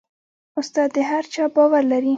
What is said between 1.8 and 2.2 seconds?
لري.